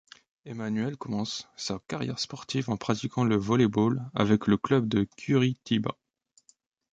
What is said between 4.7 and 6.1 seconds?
de Curitiba.